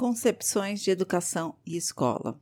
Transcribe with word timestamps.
Concepções 0.00 0.80
de 0.80 0.90
educação 0.90 1.56
e 1.66 1.76
escola. 1.76 2.40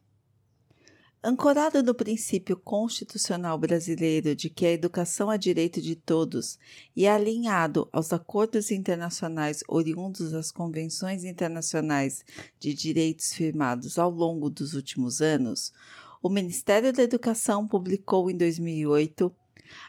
Ancorado 1.21 1.83
no 1.83 1.93
princípio 1.93 2.57
constitucional 2.57 3.59
brasileiro 3.59 4.37
de 4.37 4.49
que 4.49 4.65
a 4.65 4.71
educação 4.71 5.33
é 5.33 5.37
direito 5.37 5.83
de 5.83 5.97
todos 5.97 6.57
e 6.95 7.09
alinhado 7.09 7.89
aos 7.93 8.13
acordos 8.13 8.71
internacionais 8.71 9.65
oriundos 9.67 10.31
das 10.31 10.53
convenções 10.53 11.25
internacionais 11.25 12.25
de 12.61 12.73
direitos 12.73 13.33
firmados 13.33 13.99
ao 13.99 14.09
longo 14.09 14.49
dos 14.49 14.75
últimos 14.75 15.21
anos, 15.21 15.73
o 16.23 16.29
Ministério 16.29 16.93
da 16.93 17.03
Educação 17.03 17.67
publicou 17.67 18.31
em 18.31 18.37
2008 18.37 19.35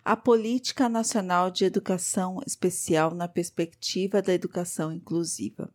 a 0.03 0.17
Política 0.17 0.89
Nacional 0.89 1.51
de 1.51 1.65
Educação 1.65 2.41
Especial 2.47 3.13
na 3.13 3.27
Perspectiva 3.27 4.23
da 4.23 4.33
Educação 4.33 4.91
Inclusiva. 4.91 5.71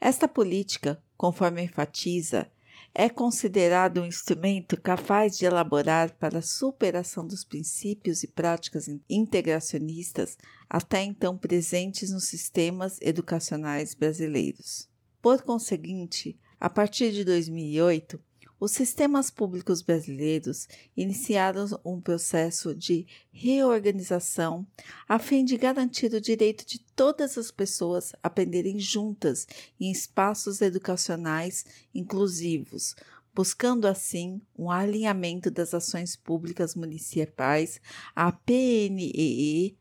Esta 0.00 0.26
política, 0.26 1.02
conforme 1.16 1.62
enfatiza, 1.62 2.50
é 2.94 3.08
considerado 3.08 4.00
um 4.00 4.06
instrumento 4.06 4.80
capaz 4.80 5.38
de 5.38 5.44
elaborar 5.44 6.16
para 6.16 6.38
a 6.38 6.42
superação 6.42 7.26
dos 7.26 7.44
princípios 7.44 8.22
e 8.22 8.28
práticas 8.28 8.88
integracionistas 9.08 10.36
até 10.68 11.02
então 11.02 11.38
presentes 11.38 12.10
nos 12.10 12.24
sistemas 12.24 12.98
educacionais 13.00 13.94
brasileiros. 13.94 14.88
Por 15.22 15.42
conseguinte, 15.42 16.38
a 16.58 16.68
partir 16.68 17.12
de 17.12 17.24
2008, 17.24 18.20
os 18.60 18.72
sistemas 18.72 19.30
públicos 19.30 19.80
brasileiros 19.80 20.68
iniciaram 20.94 21.66
um 21.82 21.98
processo 21.98 22.74
de 22.74 23.06
reorganização 23.32 24.66
a 25.08 25.18
fim 25.18 25.44
de 25.44 25.56
garantir 25.56 26.12
o 26.12 26.20
direito 26.20 26.66
de 26.66 26.78
todas 26.94 27.38
as 27.38 27.50
pessoas 27.50 28.12
aprenderem 28.22 28.78
juntas 28.78 29.46
em 29.80 29.90
espaços 29.90 30.60
educacionais 30.60 31.64
inclusivos, 31.94 32.94
buscando 33.34 33.86
assim 33.86 34.42
um 34.58 34.70
alinhamento 34.70 35.50
das 35.50 35.72
ações 35.72 36.14
públicas 36.14 36.74
municipais 36.74 37.80
à 38.14 38.30
PNEE 38.30 39.74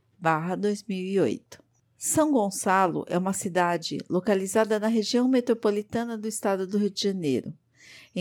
2008. 0.58 1.62
São 1.98 2.31
Gonçalo 2.31 3.03
é 3.09 3.18
uma 3.18 3.34
cidade 3.34 3.98
localizada 4.09 4.80
na 4.80 4.88
região 4.88 5.28
metropolitana 5.28 6.18
do 6.18 6.30
estado 6.30 6.66
do 6.66 6.78
Rio 6.78 6.90
de 6.90 7.03
Janeiro. 7.03 7.53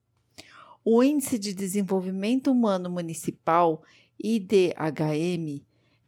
O 0.86 1.02
Índice 1.02 1.40
de 1.40 1.56
Desenvolvimento 1.56 2.52
Humano 2.52 2.88
Municipal, 2.88 3.82
IDHM, 4.24 5.66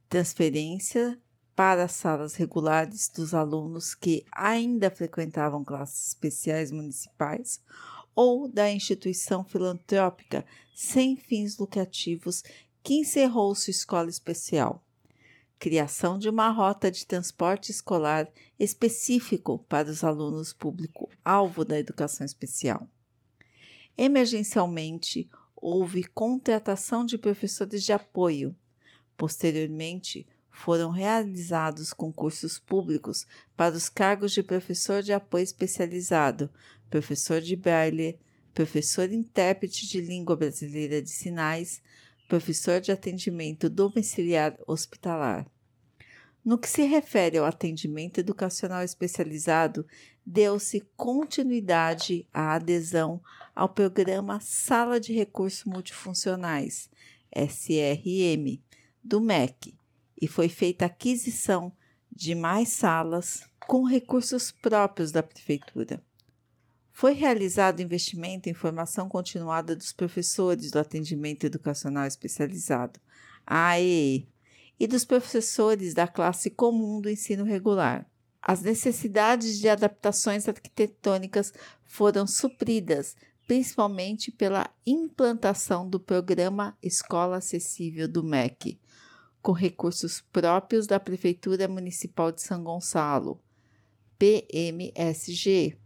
transferência 0.09 1.16
para 1.60 1.84
as 1.84 1.93
salas 1.93 2.37
regulares 2.37 3.06
dos 3.15 3.34
alunos 3.34 3.94
que 3.94 4.25
ainda 4.32 4.91
frequentavam 4.91 5.62
classes 5.62 6.09
especiais 6.09 6.71
municipais 6.71 7.60
ou 8.15 8.48
da 8.48 8.71
instituição 8.71 9.44
filantrópica 9.44 10.43
sem 10.75 11.16
fins 11.19 11.59
lucrativos 11.59 12.43
que 12.82 12.94
encerrou 12.94 13.54
sua 13.54 13.72
escola 13.72 14.09
especial. 14.09 14.82
Criação 15.59 16.19
de 16.19 16.31
uma 16.31 16.48
rota 16.48 16.91
de 16.91 17.06
transporte 17.06 17.71
escolar 17.71 18.27
específico 18.59 19.59
para 19.69 19.91
os 19.91 20.03
alunos 20.03 20.54
público-alvo 20.54 21.62
da 21.62 21.78
educação 21.78 22.25
especial. 22.25 22.88
Emergencialmente, 23.98 25.28
houve 25.54 26.04
contratação 26.04 27.04
de 27.04 27.19
professores 27.19 27.84
de 27.84 27.92
apoio. 27.92 28.56
Posteriormente, 29.15 30.27
foram 30.62 30.91
realizados 30.91 31.91
concursos 31.91 32.59
públicos 32.59 33.26
para 33.56 33.75
os 33.75 33.88
cargos 33.88 34.32
de 34.32 34.43
professor 34.43 35.03
de 35.03 35.10
apoio 35.10 35.43
especializado, 35.43 36.50
professor 36.91 37.41
de 37.41 37.56
braille, 37.56 38.19
professor 38.53 39.10
intérprete 39.10 39.88
de 39.88 40.03
língua 40.03 40.37
brasileira 40.37 41.00
de 41.00 41.09
sinais, 41.09 41.81
professor 42.28 42.78
de 42.78 42.93
atendimento 42.93 43.71
domiciliar 43.71 44.54
hospitalar. 44.66 45.47
No 46.44 46.59
que 46.59 46.69
se 46.69 46.82
refere 46.84 47.38
ao 47.38 47.47
atendimento 47.47 48.19
educacional 48.19 48.82
especializado, 48.82 49.87
deu-se 50.27 50.82
continuidade 50.94 52.28
à 52.34 52.54
adesão 52.54 53.22
ao 53.54 53.69
programa 53.71 54.41
Sala 54.41 55.00
de 55.00 55.15
Recursos 55.15 55.65
Multifuncionais, 55.65 56.91
SRM, 57.34 58.62
do 59.03 59.22
MEC, 59.22 59.79
e 60.20 60.28
foi 60.28 60.48
feita 60.48 60.84
aquisição 60.84 61.72
de 62.10 62.34
mais 62.34 62.69
salas 62.69 63.44
com 63.66 63.84
recursos 63.84 64.50
próprios 64.50 65.10
da 65.10 65.22
prefeitura. 65.22 66.03
Foi 66.92 67.12
realizado 67.12 67.81
investimento 67.81 68.48
em 68.48 68.54
formação 68.54 69.09
continuada 69.09 69.75
dos 69.75 69.92
professores 69.92 70.70
do 70.70 70.78
atendimento 70.78 71.44
educacional 71.44 72.06
especializado, 72.06 73.00
AEE, 73.47 74.28
e 74.78 74.86
dos 74.86 75.04
professores 75.04 75.92
da 75.92 76.09
classe 76.09 76.50
comum 76.50 77.00
do 77.00 77.10
ensino 77.10 77.44
regular. 77.44 78.06
As 78.42 78.62
necessidades 78.62 79.59
de 79.59 79.69
adaptações 79.69 80.48
arquitetônicas 80.48 81.53
foram 81.84 82.26
supridas, 82.26 83.14
principalmente 83.47 84.32
pela 84.32 84.70
implantação 84.86 85.88
do 85.88 86.00
programa 86.00 86.76
Escola 86.82 87.36
Acessível 87.36 88.09
do 88.09 88.25
MEC, 88.25 88.80
com 89.43 89.53
recursos 89.53 90.21
próprios 90.33 90.87
da 90.87 91.01
Prefeitura 91.01 91.67
Municipal 91.67 92.31
de 92.31 92.43
São 92.43 92.62
Gonçalo, 92.62 93.41
PMSG. 94.19 95.77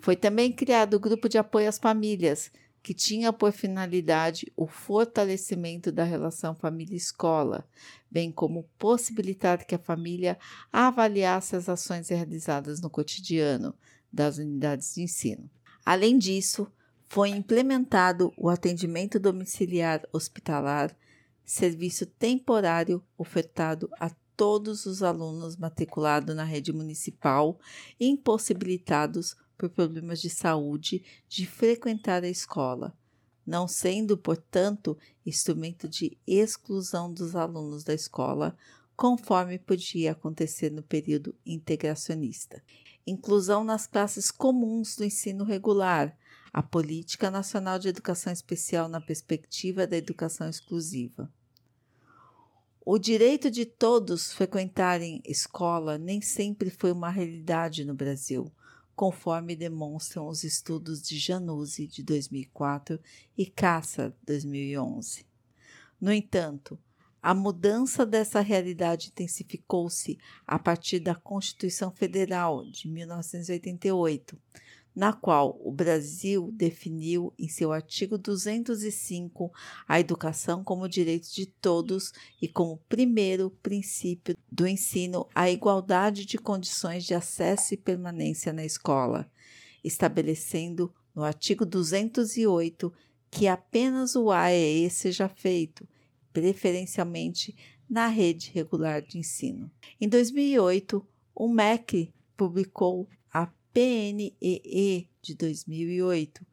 Foi 0.00 0.16
também 0.16 0.52
criado 0.52 0.94
o 0.94 1.00
Grupo 1.00 1.28
de 1.28 1.38
Apoio 1.38 1.68
às 1.68 1.78
Famílias, 1.78 2.50
que 2.82 2.94
tinha 2.94 3.32
por 3.32 3.50
finalidade 3.50 4.52
o 4.56 4.66
fortalecimento 4.66 5.90
da 5.90 6.04
relação 6.04 6.54
família-escola, 6.54 7.68
bem 8.08 8.30
como 8.30 8.68
possibilitar 8.78 9.66
que 9.66 9.74
a 9.74 9.78
família 9.78 10.38
avaliasse 10.72 11.56
as 11.56 11.68
ações 11.68 12.08
realizadas 12.08 12.80
no 12.80 12.88
cotidiano 12.88 13.74
das 14.12 14.38
unidades 14.38 14.94
de 14.94 15.02
ensino. 15.02 15.50
Além 15.84 16.16
disso, 16.16 16.70
foi 17.08 17.30
implementado 17.30 18.32
o 18.36 18.48
atendimento 18.48 19.18
domiciliar 19.18 20.02
hospitalar 20.12 20.96
serviço 21.46 22.04
temporário 22.04 23.02
ofertado 23.16 23.88
a 23.98 24.10
todos 24.36 24.84
os 24.84 25.02
alunos 25.02 25.56
matriculados 25.56 26.34
na 26.36 26.44
rede 26.44 26.72
municipal 26.72 27.58
impossibilitados 27.98 29.36
por 29.56 29.70
problemas 29.70 30.20
de 30.20 30.28
saúde 30.28 31.02
de 31.28 31.46
frequentar 31.46 32.22
a 32.22 32.28
escola, 32.28 32.94
não 33.46 33.66
sendo, 33.66 34.18
portanto, 34.18 34.98
instrumento 35.24 35.88
de 35.88 36.18
exclusão 36.26 37.10
dos 37.10 37.34
alunos 37.34 37.82
da 37.84 37.94
escola, 37.94 38.54
conforme 38.94 39.58
podia 39.58 40.12
acontecer 40.12 40.70
no 40.70 40.82
período 40.82 41.34
integracionista. 41.46 42.62
Inclusão 43.06 43.62
nas 43.62 43.86
classes 43.86 44.30
comuns 44.30 44.96
do 44.96 45.04
ensino 45.04 45.44
regular, 45.44 46.16
a 46.52 46.62
Política 46.62 47.30
Nacional 47.30 47.78
de 47.78 47.88
Educação 47.88 48.32
Especial 48.32 48.88
na 48.88 49.00
perspectiva 49.00 49.86
da 49.86 49.96
educação 49.96 50.48
exclusiva. 50.48 51.30
O 52.88 53.00
direito 53.00 53.50
de 53.50 53.66
todos 53.66 54.32
frequentarem 54.32 55.20
escola 55.24 55.98
nem 55.98 56.20
sempre 56.20 56.70
foi 56.70 56.92
uma 56.92 57.10
realidade 57.10 57.84
no 57.84 57.92
Brasil, 57.92 58.48
conforme 58.94 59.56
demonstram 59.56 60.28
os 60.28 60.44
estudos 60.44 61.02
de 61.02 61.18
Januzzi, 61.18 61.88
de 61.88 62.04
2004, 62.04 63.00
e 63.36 63.44
Caça, 63.44 64.14
2011. 64.24 65.26
No 66.00 66.12
entanto, 66.12 66.78
a 67.20 67.34
mudança 67.34 68.06
dessa 68.06 68.40
realidade 68.40 69.08
intensificou-se 69.08 70.16
a 70.46 70.56
partir 70.56 71.00
da 71.00 71.16
Constituição 71.16 71.90
Federal 71.90 72.64
de 72.64 72.86
1988, 72.86 74.38
na 74.96 75.12
qual 75.12 75.60
o 75.62 75.70
Brasil 75.70 76.50
definiu 76.54 77.30
em 77.38 77.48
seu 77.48 77.70
artigo 77.70 78.16
205 78.16 79.52
a 79.86 80.00
educação 80.00 80.64
como 80.64 80.88
direito 80.88 81.28
de 81.34 81.44
todos 81.44 82.12
e 82.40 82.48
como 82.48 82.80
primeiro 82.88 83.50
princípio 83.62 84.34
do 84.50 84.66
ensino 84.66 85.28
a 85.34 85.50
igualdade 85.50 86.24
de 86.24 86.38
condições 86.38 87.04
de 87.04 87.12
acesso 87.12 87.74
e 87.74 87.76
permanência 87.76 88.54
na 88.54 88.64
escola, 88.64 89.30
estabelecendo 89.84 90.90
no 91.14 91.22
artigo 91.22 91.66
208 91.66 92.90
que 93.30 93.46
apenas 93.46 94.16
o 94.16 94.30
AEE 94.30 94.88
seja 94.88 95.28
feito, 95.28 95.86
preferencialmente 96.32 97.54
na 97.88 98.06
rede 98.06 98.50
regular 98.54 99.02
de 99.02 99.18
ensino. 99.18 99.70
Em 100.00 100.08
2008, 100.08 101.06
o 101.34 101.48
MEC 101.48 102.14
publicou 102.34 103.06
PNEE 103.76 105.10
de 105.20 105.34
2008 105.34 106.46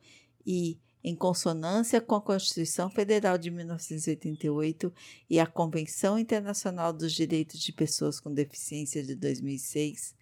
e, 0.46 0.78
em 1.02 1.16
consonância 1.16 2.02
com 2.02 2.16
a 2.16 2.22
Constituição 2.22 2.90
Federal 2.90 3.38
de 3.38 3.50
1988 3.50 4.94
e 5.30 5.40
a 5.40 5.48
Convenção 5.48 6.20
Internacional 6.20 6.92
dos 6.92 7.14
Direitos 7.14 7.62
de 7.62 7.72
Pessoas 7.72 8.20
com 8.20 8.34
Deficiência 8.34 9.02
de 9.02 9.16
2006 9.16 10.14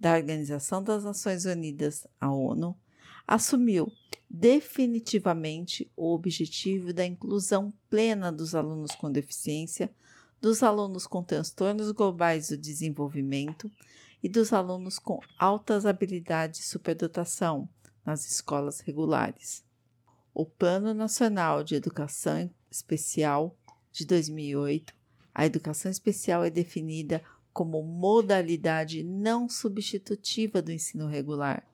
da 0.00 0.16
Organização 0.16 0.82
das 0.82 1.04
Nações 1.04 1.44
Unidas, 1.44 2.06
a 2.18 2.32
ONU, 2.32 2.74
assumiu 3.26 3.92
definitivamente 4.30 5.92
o 5.94 6.14
objetivo 6.14 6.90
da 6.90 7.04
inclusão 7.04 7.70
plena 7.90 8.32
dos 8.32 8.54
alunos 8.54 8.92
com 8.92 9.12
deficiência, 9.12 9.90
dos 10.40 10.62
alunos 10.62 11.06
com 11.06 11.22
transtornos 11.22 11.92
globais 11.92 12.48
do 12.48 12.56
desenvolvimento, 12.56 13.70
e 14.22 14.28
dos 14.28 14.52
alunos 14.52 14.98
com 14.98 15.20
altas 15.38 15.86
habilidades 15.86 16.60
de 16.60 16.66
superdotação 16.66 17.68
nas 18.04 18.26
escolas 18.26 18.80
regulares. 18.80 19.64
O 20.32 20.44
Plano 20.44 20.92
Nacional 20.92 21.62
de 21.62 21.74
Educação 21.74 22.50
Especial 22.70 23.56
de 23.90 24.04
2008, 24.04 24.94
a 25.34 25.46
educação 25.46 25.90
especial 25.90 26.44
é 26.44 26.50
definida 26.50 27.22
como 27.52 27.82
modalidade 27.82 29.02
não 29.02 29.48
substitutiva 29.48 30.60
do 30.60 30.70
ensino 30.70 31.06
regular, 31.06 31.66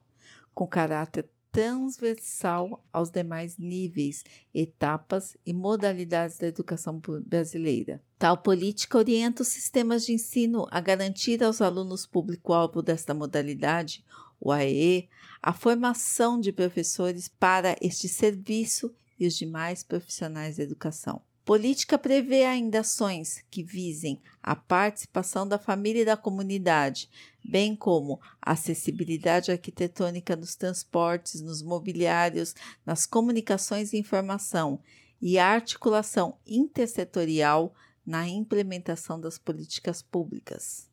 com 0.54 0.66
caráter 0.66 1.28
transversal 1.52 2.82
aos 2.90 3.10
demais 3.10 3.58
níveis, 3.58 4.24
etapas 4.54 5.36
e 5.44 5.52
modalidades 5.52 6.38
da 6.38 6.46
educação 6.46 7.00
brasileira. 7.26 8.02
Tal 8.18 8.38
política 8.38 8.96
orienta 8.96 9.42
os 9.42 9.48
sistemas 9.48 10.06
de 10.06 10.14
ensino 10.14 10.66
a 10.70 10.80
garantir 10.80 11.44
aos 11.44 11.60
alunos 11.60 12.06
público-alvo 12.06 12.80
desta 12.80 13.12
modalidade, 13.12 14.02
o 14.40 14.50
AEE, 14.50 15.10
a 15.42 15.52
formação 15.52 16.40
de 16.40 16.50
professores 16.50 17.28
para 17.28 17.76
este 17.82 18.08
serviço 18.08 18.92
e 19.20 19.26
os 19.26 19.36
demais 19.36 19.84
profissionais 19.84 20.56
da 20.56 20.62
educação. 20.62 21.20
Política 21.44 21.98
prevê 21.98 22.44
ainda 22.44 22.80
ações 22.80 23.44
que 23.50 23.64
visem 23.64 24.22
a 24.40 24.54
participação 24.54 25.46
da 25.46 25.58
família 25.58 26.02
e 26.02 26.04
da 26.04 26.16
comunidade, 26.16 27.10
bem 27.44 27.74
como 27.74 28.20
acessibilidade 28.40 29.50
arquitetônica 29.50 30.36
nos 30.36 30.54
transportes, 30.54 31.40
nos 31.40 31.60
mobiliários, 31.60 32.54
nas 32.86 33.06
comunicações 33.06 33.92
e 33.92 33.98
informação 33.98 34.80
e 35.20 35.36
a 35.36 35.48
articulação 35.48 36.38
intersetorial 36.46 37.74
na 38.06 38.28
implementação 38.28 39.20
das 39.20 39.36
políticas 39.36 40.00
públicas. 40.00 40.88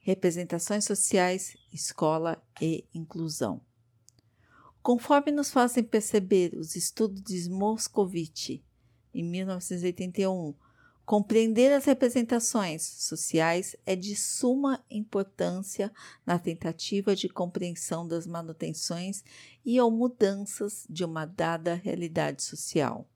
Representações 0.00 0.84
sociais, 0.84 1.56
escola 1.72 2.42
e 2.60 2.84
inclusão. 2.92 3.60
Conforme 4.82 5.30
nos 5.30 5.52
fazem 5.52 5.84
perceber 5.84 6.56
os 6.56 6.74
estudos 6.74 7.22
de 7.22 7.48
Moscovici, 7.48 8.64
em 9.14 9.24
1981. 9.24 10.54
Compreender 11.04 11.72
as 11.72 11.84
representações 11.84 12.82
sociais 12.82 13.74
é 13.84 13.96
de 13.96 14.14
suma 14.14 14.84
importância 14.88 15.92
na 16.24 16.38
tentativa 16.38 17.16
de 17.16 17.28
compreensão 17.28 18.06
das 18.06 18.26
manutenções 18.26 19.24
e 19.64 19.80
ou 19.80 19.90
mudanças 19.90 20.86
de 20.88 21.04
uma 21.04 21.26
dada 21.26 21.74
realidade 21.74 22.42
social. 22.42 23.08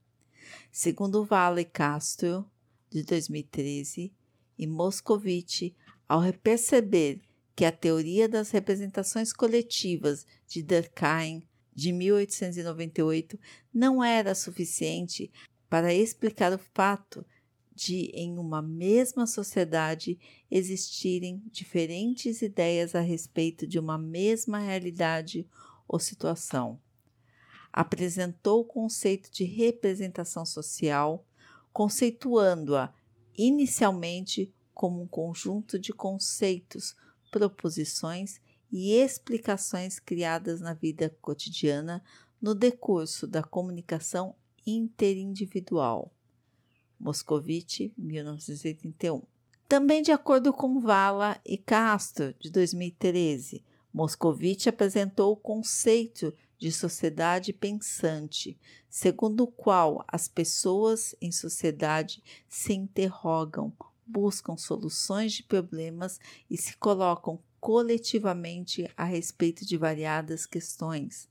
Segundo 0.72 1.25
Vale 1.25 1.64
Castro, 1.64 2.44
de 2.90 3.02
2013, 3.04 4.12
e 4.58 4.66
Moscovici, 4.66 5.75
ao 6.08 6.20
perceber 6.32 7.20
que 7.54 7.64
a 7.64 7.72
teoria 7.72 8.28
das 8.28 8.50
representações 8.50 9.32
coletivas 9.32 10.26
de 10.46 10.62
Durkheim, 10.62 11.46
de 11.75 11.92
1898, 11.92 13.38
não 13.72 14.02
era 14.02 14.34
suficiente 14.34 15.31
para 15.68 15.92
explicar 15.92 16.52
o 16.52 16.58
fato 16.58 17.24
de, 17.74 18.10
em 18.14 18.38
uma 18.38 18.62
mesma 18.62 19.26
sociedade, 19.26 20.18
existirem 20.50 21.42
diferentes 21.52 22.40
ideias 22.40 22.94
a 22.94 23.00
respeito 23.00 23.66
de 23.66 23.78
uma 23.78 23.98
mesma 23.98 24.58
realidade 24.58 25.46
ou 25.86 25.98
situação. 25.98 26.80
Apresentou 27.70 28.60
o 28.60 28.64
conceito 28.64 29.30
de 29.30 29.44
representação 29.44 30.46
social, 30.46 31.26
conceituando-a 31.72 32.94
inicialmente 33.36 34.54
como 34.72 35.02
um 35.02 35.06
conjunto 35.06 35.78
de 35.78 35.92
conceitos, 35.92 36.96
proposições 37.30 38.40
e 38.72 38.94
explicações 38.94 39.98
criadas 39.98 40.60
na 40.60 40.72
vida 40.72 41.14
cotidiana 41.20 42.02
no 42.40 42.54
decurso 42.54 43.26
da 43.26 43.42
comunicação 43.42 44.35
interindividual. 44.66 46.12
Moscovici, 46.99 47.92
1981. 47.96 49.23
Também 49.68 50.02
de 50.02 50.12
acordo 50.12 50.52
com 50.52 50.80
Vala 50.80 51.40
e 51.44 51.58
Castro, 51.58 52.35
de 52.38 52.50
2013, 52.50 53.62
Moscovici 53.92 54.68
apresentou 54.68 55.32
o 55.32 55.37
conceito 55.37 56.32
de 56.58 56.70
sociedade 56.73 57.52
pensante, 57.52 58.58
segundo 58.88 59.44
o 59.44 59.46
qual 59.46 60.04
as 60.08 60.28
pessoas 60.28 61.14
em 61.20 61.30
sociedade 61.32 62.23
se 62.49 62.73
interrogam, 62.73 63.73
buscam 64.06 64.56
soluções 64.56 65.32
de 65.32 65.42
problemas 65.42 66.20
e 66.49 66.56
se 66.56 66.76
colocam 66.76 67.42
coletivamente 67.61 68.88
a 68.96 69.04
respeito 69.04 69.66
de 69.66 69.76
variadas 69.76 70.46
questões. 70.46 71.28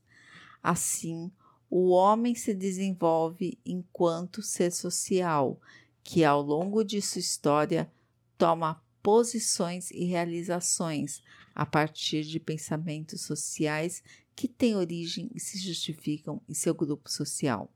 Assim, 0.62 1.32
o 1.70 1.88
homem 1.90 2.34
se 2.34 2.54
desenvolve 2.54 3.58
enquanto 3.64 4.42
ser 4.42 4.70
social, 4.70 5.60
que 6.02 6.24
ao 6.24 6.40
longo 6.40 6.84
de 6.84 7.02
sua 7.02 7.20
história 7.20 7.90
toma 8.38 8.82
posições 9.02 9.90
e 9.90 10.04
realizações 10.04 11.22
a 11.54 11.64
partir 11.64 12.24
de 12.24 12.38
pensamentos 12.38 13.22
sociais 13.22 14.02
que 14.34 14.46
têm 14.46 14.76
origem 14.76 15.30
e 15.34 15.40
se 15.40 15.58
justificam 15.58 16.40
em 16.48 16.54
seu 16.54 16.74
grupo 16.74 17.10
social. 17.10 17.72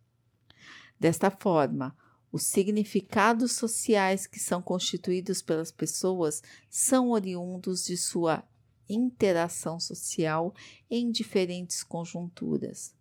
Desta 0.99 1.31
forma, 1.31 1.97
os 2.31 2.45
significados 2.45 3.53
sociais 3.53 4.27
que 4.27 4.39
são 4.39 4.61
constituídos 4.61 5.43
pelas 5.43 5.73
pessoas 5.73 6.43
são 6.69 7.11
oriundos 7.11 7.85
de 7.85 7.97
sua 7.97 8.45
interação 8.89 9.81
social 9.81 10.55
em 10.91 11.11
diferentes 11.11 11.83
conjunturas. 11.83 12.95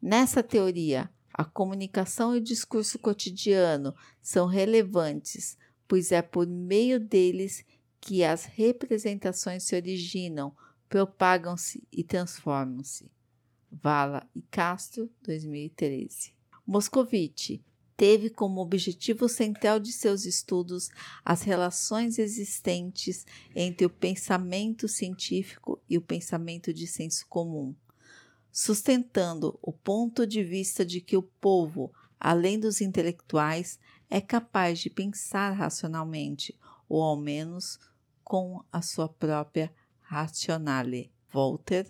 Nessa 0.00 0.42
teoria, 0.42 1.10
a 1.32 1.44
comunicação 1.44 2.34
e 2.34 2.38
o 2.38 2.42
discurso 2.42 2.98
cotidiano 2.98 3.94
são 4.22 4.46
relevantes, 4.46 5.56
pois 5.86 6.12
é 6.12 6.22
por 6.22 6.46
meio 6.46 7.00
deles 7.00 7.64
que 8.00 8.22
as 8.22 8.44
representações 8.44 9.64
se 9.64 9.74
originam, 9.74 10.54
propagam-se 10.88 11.82
e 11.92 12.04
transformam-se. 12.04 13.10
Vala 13.70 14.28
e 14.34 14.42
Castro, 14.42 15.10
2013. 15.22 16.32
Moscovici 16.66 17.62
teve 17.96 18.30
como 18.30 18.60
objetivo 18.60 19.28
central 19.28 19.80
de 19.80 19.92
seus 19.92 20.24
estudos 20.24 20.88
as 21.24 21.42
relações 21.42 22.18
existentes 22.18 23.26
entre 23.54 23.84
o 23.84 23.90
pensamento 23.90 24.86
científico 24.86 25.82
e 25.88 25.98
o 25.98 26.00
pensamento 26.00 26.72
de 26.72 26.86
senso 26.86 27.26
comum, 27.28 27.74
sustentando 28.58 29.56
o 29.62 29.72
ponto 29.72 30.26
de 30.26 30.42
vista 30.42 30.84
de 30.84 31.00
que 31.00 31.16
o 31.16 31.22
povo, 31.22 31.92
além 32.18 32.58
dos 32.58 32.80
intelectuais, 32.80 33.78
é 34.10 34.20
capaz 34.20 34.80
de 34.80 34.90
pensar 34.90 35.52
racionalmente, 35.52 36.58
ou 36.88 37.00
ao 37.00 37.16
menos 37.16 37.78
com 38.24 38.60
a 38.72 38.82
sua 38.82 39.08
própria 39.08 39.72
rationale. 40.00 41.12
Walter, 41.32 41.88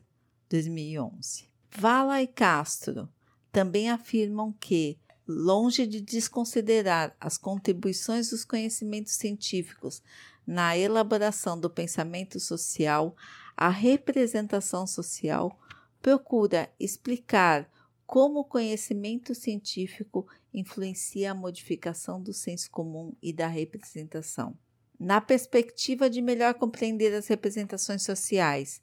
2011. 0.51 1.49
Vala 1.71 2.21
e 2.21 2.27
Castro 2.27 3.09
também 3.51 3.89
afirmam 3.89 4.53
que 4.53 4.99
longe 5.27 5.87
de 5.87 6.03
desconsiderar 6.03 7.17
as 7.19 7.39
contribuições 7.39 8.29
dos 8.29 8.45
conhecimentos 8.45 9.15
científicos 9.15 10.03
na 10.47 10.77
elaboração 10.77 11.59
do 11.59 11.71
pensamento 11.71 12.39
social, 12.39 13.17
a 13.57 13.71
representação 13.71 14.87
social 14.87 15.59
procura 16.01 16.71
explicar 16.79 17.71
como 18.07 18.41
o 18.41 18.45
conhecimento 18.45 19.35
científico 19.35 20.27
influencia 20.53 21.33
a 21.33 21.35
modificação 21.35 22.23
do 22.23 22.33
senso 22.33 22.71
comum 22.71 23.15
e 23.21 23.33
da 23.33 23.47
representação. 23.47 24.57
Na 24.99 25.21
perspectiva 25.21 26.09
de 26.09 26.21
melhor 26.21 26.55
compreender 26.55 27.15
as 27.15 27.29
representações 27.29 28.03
sociais, 28.03 28.81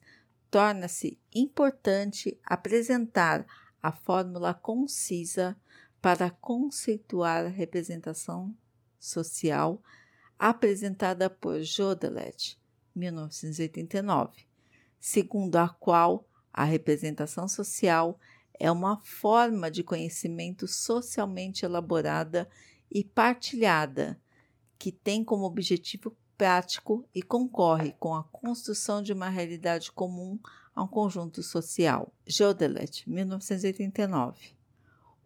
torna-se 0.50 1.18
importante 1.34 2.38
apresentar 2.44 3.44
a 3.82 3.92
fórmula 3.92 4.54
concisa 4.54 5.56
para 6.00 6.30
conceituar 6.30 7.46
a 7.46 7.48
representação 7.48 8.54
social 8.98 9.82
apresentada 10.38 11.28
por 11.28 11.60
Jodelet, 11.62 12.58
1989, 12.94 14.46
segundo 14.98 15.56
a 15.56 15.68
qual 15.68 16.26
a 16.56 16.64
representação 16.64 17.46
social 17.46 18.18
é 18.58 18.72
uma 18.72 18.98
forma 19.02 19.70
de 19.70 19.84
conhecimento 19.84 20.66
socialmente 20.66 21.66
elaborada 21.66 22.48
e 22.90 23.04
partilhada 23.04 24.18
que 24.78 24.90
tem 24.90 25.22
como 25.22 25.44
objetivo 25.44 26.16
prático 26.36 27.06
e 27.14 27.22
concorre 27.22 27.92
com 27.98 28.14
a 28.14 28.24
construção 28.24 29.02
de 29.02 29.12
uma 29.12 29.28
realidade 29.28 29.92
comum 29.92 30.38
a 30.74 30.82
um 30.82 30.88
conjunto 30.88 31.42
social. 31.42 32.10
Jodelet, 32.26 33.08
1989. 33.08 34.54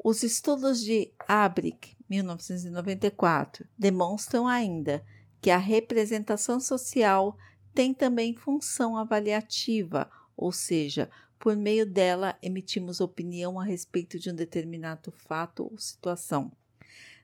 Os 0.03 0.23
estudos 0.23 0.81
de 0.81 1.13
Abrick, 1.29 1.97
1994, 2.09 3.69
demonstram 3.79 4.49
ainda 4.49 5.05
que 5.41 5.51
a 5.51 5.59
representação 5.59 6.59
social 6.59 7.37
tem 7.75 7.95
também 7.95 8.35
função 8.35 8.97
avaliativa, 8.97 10.11
ou 10.40 10.50
seja, 10.50 11.11
por 11.38 11.54
meio 11.54 11.85
dela 11.85 12.37
emitimos 12.42 12.99
opinião 12.99 13.61
a 13.61 13.64
respeito 13.64 14.18
de 14.18 14.30
um 14.30 14.35
determinado 14.35 15.12
fato 15.12 15.68
ou 15.70 15.78
situação. 15.78 16.50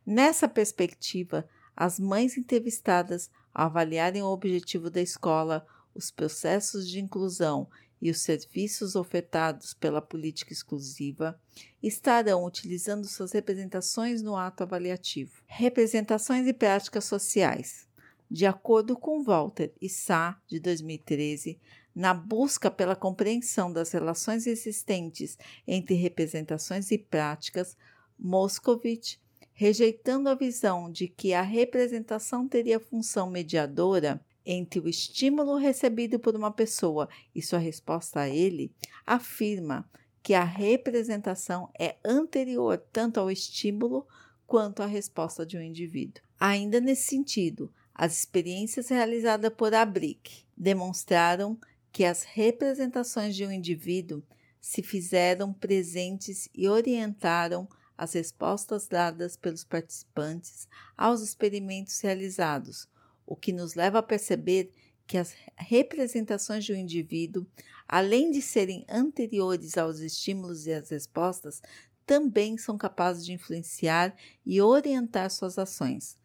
Nessa 0.04 0.46
perspectiva, 0.46 1.49
as 1.75 1.99
mães 1.99 2.37
entrevistadas, 2.37 3.30
avaliarem 3.54 4.23
o 4.23 4.26
objetivo 4.26 4.90
da 4.90 5.00
escola, 5.00 5.66
os 5.94 6.11
processos 6.11 6.88
de 6.88 7.00
inclusão 7.00 7.68
e 8.02 8.11
os 8.11 8.20
serviços 8.20 8.94
ofertados 8.94 9.73
pela 9.73 10.02
política 10.02 10.52
exclusiva 10.52 11.40
estarão 11.82 12.44
utilizando 12.44 13.06
suas 13.06 13.32
representações 13.32 14.20
no 14.20 14.37
ato 14.37 14.62
avaliativo. 14.62 15.42
Representações 15.46 16.46
e 16.46 16.52
práticas 16.52 17.06
sociais. 17.06 17.88
De 18.30 18.44
acordo 18.44 18.94
com 18.94 19.23
Walter 19.23 19.73
e 19.80 19.88
Sá, 19.88 20.38
de 20.46 20.61
2013, 20.61 21.58
na 21.97 22.12
busca 22.12 22.71
pela 22.71 22.95
compreensão 22.95 23.73
das 23.73 23.91
relações 23.91 24.47
existentes 24.47 25.38
entre 25.67 25.95
representações 25.95 26.91
e 26.91 26.99
práticas, 26.99 27.75
Moscovitch, 28.19 29.17
rejeitando 29.55 30.29
a 30.29 30.35
visão 30.35 30.93
de 30.93 31.09
que 31.09 31.33
a 31.33 31.41
representação 31.41 32.47
teria 32.47 32.79
função 32.79 33.31
mediadora, 33.31 34.21
entre 34.45 34.79
o 34.79 34.88
estímulo 34.88 35.57
recebido 35.57 36.21
por 36.21 36.37
uma 36.37 36.53
pessoa 36.53 37.09
e 37.35 37.43
sua 37.43 37.59
resposta 37.59 38.21
a 38.21 38.29
ele, 38.29 38.71
afirma 39.05 39.91
que 40.23 40.35
a 40.35 40.45
representação 40.45 41.69
é 41.79 41.97
anterior 42.05 42.79
tanto 42.93 43.19
ao 43.19 43.31
estímulo 43.31 44.07
quanto 44.47 44.83
à 44.83 44.87
resposta 44.87 45.45
de 45.45 45.57
um 45.57 45.62
indivíduo. 45.62 46.23
Ainda 46.38 46.79
nesse 46.81 47.07
sentido, 47.07 47.73
as 47.93 48.19
experiências 48.19 48.88
realizadas 48.88 49.53
por 49.53 49.75
Abrick 49.75 50.45
demonstraram 50.57 51.59
que 51.97 52.05
as 52.05 52.25
representações 52.25 53.35
de 53.35 53.47
um 53.47 53.50
indivíduo 53.50 54.23
se 54.61 54.83
fizeram 54.83 55.50
presentes 55.50 56.47
e 56.55 56.69
orientaram 56.69 57.67
as 57.97 58.12
respostas 58.12 58.87
dadas 58.87 59.35
pelos 59.35 59.65
participantes 59.65 60.69
aos 60.95 61.23
experimentos 61.23 61.99
realizados, 62.00 62.87
o 63.25 63.35
que 63.35 63.50
nos 63.50 63.75
leva 63.75 64.00
a 64.00 64.03
perceber 64.03 64.71
que 65.07 65.17
as 65.17 65.35
representações 65.57 66.67
de 66.67 66.75
um 66.75 66.76
indivíduo, 66.76 67.47
além 67.88 68.31
de 68.31 68.43
serem 68.43 68.85
anteriores 68.91 69.79
aos 69.79 70.00
estímulos 70.00 70.67
e 70.67 70.75
às 70.75 70.91
respostas, 70.91 71.62
também 72.05 72.59
são 72.59 72.76
capazes 72.76 73.25
de 73.25 73.33
influenciar 73.33 74.15
e 74.45 74.61
orientar 74.61 75.31
suas 75.31 75.59
ações. 75.59 76.19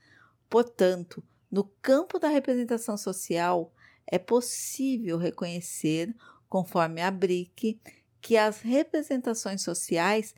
Portanto, 0.50 1.24
no 1.50 1.64
campo 1.82 2.20
da 2.20 2.28
representação 2.28 2.98
social, 2.98 3.72
é 4.12 4.20
possível 4.20 5.18
reconhecer, 5.18 6.14
conforme 6.50 7.02
a 7.02 7.10
BRIC, 7.10 7.80
que 8.22 8.38
as 8.38 8.60
representações 8.60 9.64
sociais 9.64 10.36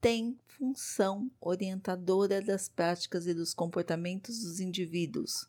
têm 0.00 0.38
função 0.46 1.30
orientadora 1.40 2.40
das 2.40 2.68
práticas 2.68 3.26
e 3.26 3.34
dos 3.34 3.52
comportamentos 3.52 4.38
dos 4.38 4.60
indivíduos. 4.60 5.48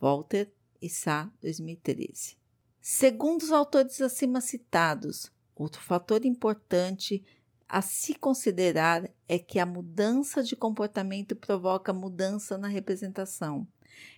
Walter 0.00 0.50
e 0.80 0.88
Sá, 0.88 1.30
2013. 1.40 2.36
Segundo 2.80 3.42
os 3.42 3.52
autores 3.52 4.00
acima 4.00 4.40
citados, 4.40 5.30
outro 5.54 5.80
fator 5.80 6.24
importante 6.24 7.24
a 7.68 7.82
se 7.82 8.14
considerar 8.14 9.10
é 9.28 9.38
que 9.38 9.58
a 9.58 9.66
mudança 9.66 10.42
de 10.42 10.54
comportamento 10.54 11.34
provoca 11.34 11.92
mudança 11.92 12.58
na 12.58 12.68
representação. 12.68 13.66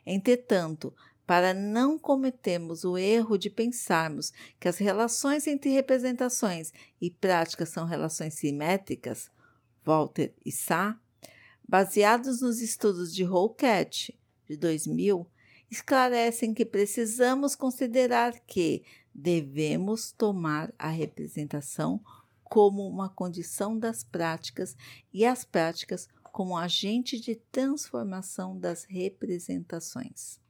Entretanto, 0.04 0.94
para 1.26 1.54
não 1.54 1.98
cometermos 1.98 2.84
o 2.84 2.98
erro 2.98 3.38
de 3.38 3.48
pensarmos 3.48 4.32
que 4.60 4.68
as 4.68 4.78
relações 4.78 5.46
entre 5.46 5.70
representações 5.70 6.72
e 7.00 7.10
práticas 7.10 7.70
são 7.70 7.86
relações 7.86 8.34
simétricas, 8.34 9.30
Walter 9.84 10.34
e 10.44 10.52
Sá, 10.52 10.98
baseados 11.66 12.40
nos 12.40 12.60
estudos 12.60 13.14
de 13.14 13.24
Holcat, 13.24 14.14
de 14.46 14.56
2000, 14.56 15.26
esclarecem 15.70 16.52
que 16.52 16.64
precisamos 16.64 17.54
considerar 17.54 18.38
que 18.40 18.84
devemos 19.14 20.12
tomar 20.12 20.72
a 20.78 20.88
representação 20.88 22.00
como 22.42 22.86
uma 22.86 23.08
condição 23.08 23.78
das 23.78 24.04
práticas 24.04 24.76
e 25.12 25.24
as 25.24 25.44
práticas 25.44 26.08
como 26.22 26.56
agente 26.56 27.18
de 27.18 27.36
transformação 27.36 28.58
das 28.58 28.84
representações. 28.84 30.43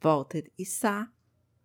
Walter 0.00 0.50
Issa, 0.56 1.10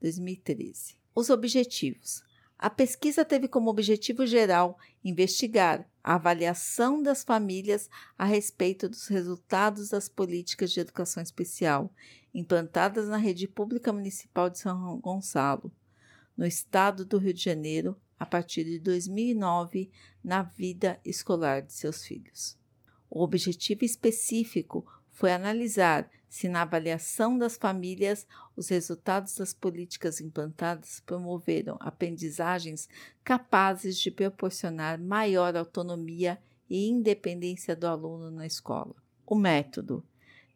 2013. 0.02 0.98
Os 1.14 1.30
objetivos. 1.30 2.24
A 2.58 2.70
pesquisa 2.70 3.24
teve 3.24 3.48
como 3.48 3.70
objetivo 3.70 4.26
geral 4.26 4.78
investigar 5.04 5.88
a 6.04 6.16
avaliação 6.16 7.02
das 7.04 7.24
famílias 7.24 7.90
a 8.18 8.26
respeito 8.26 8.90
dos 8.90 9.08
resultados 9.08 9.90
das 9.90 10.10
políticas 10.10 10.72
de 10.72 10.80
educação 10.80 11.22
especial 11.22 11.94
implantadas 12.34 13.08
na 13.08 13.18
rede 13.18 13.48
pública 13.48 13.94
municipal 13.94 14.50
de 14.50 14.58
São 14.58 15.00
Gonçalo, 15.00 15.72
no 16.36 16.46
estado 16.46 17.06
do 17.06 17.20
Rio 17.20 17.34
de 17.34 17.44
Janeiro, 17.44 17.96
a 18.18 18.26
partir 18.26 18.64
de 18.64 18.80
2009, 18.80 19.92
na 20.24 20.42
vida 20.42 21.00
escolar 21.06 21.62
de 21.62 21.74
seus 21.74 22.04
filhos. 22.04 22.58
O 23.08 23.22
objetivo 23.22 23.86
específico 23.86 24.84
foi 25.12 25.32
analisar 25.32 26.10
se, 26.34 26.50
na 26.50 26.64
avaliação 26.64 27.38
das 27.38 27.58
famílias, 27.58 28.26
os 28.56 28.68
resultados 28.70 29.36
das 29.36 29.54
políticas 29.54 30.20
implantadas 30.20 31.00
promoveram 31.00 31.78
aprendizagens 31.80 32.90
capazes 33.24 34.00
de 34.00 34.10
proporcionar 34.10 35.00
maior 35.00 35.56
autonomia 35.56 36.42
e 36.68 36.90
independência 36.90 37.76
do 37.76 37.86
aluno 37.86 38.32
na 38.32 38.48
escola. 38.48 38.96
O 39.28 39.36
método 39.36 40.04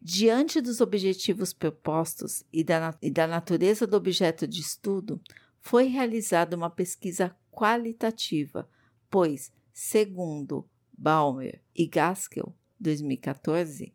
Diante 0.02 0.60
dos 0.60 0.80
objetivos 0.80 1.52
propostos 1.52 2.44
e 2.52 2.64
da, 2.64 2.92
e 3.00 3.08
da 3.08 3.28
natureza 3.28 3.86
do 3.86 3.96
objeto 3.96 4.48
de 4.48 4.60
estudo, 4.60 5.20
foi 5.60 5.86
realizada 5.86 6.56
uma 6.56 6.70
pesquisa 6.70 7.36
qualitativa, 7.52 8.68
pois, 9.08 9.52
segundo 9.72 10.68
Baumer 10.92 11.62
e 11.72 11.86
Gaskell, 11.86 12.52
2014, 12.80 13.92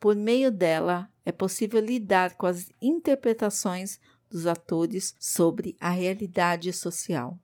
Por 0.00 0.16
meio 0.16 0.50
dela, 0.50 1.10
é 1.26 1.32
possível 1.32 1.80
lidar 1.80 2.36
com 2.36 2.46
as 2.46 2.70
interpretações 2.80 3.98
dos 4.30 4.46
atores 4.46 5.12
sobre 5.18 5.76
a 5.80 5.90
realidade 5.90 6.72
social. 6.72 7.36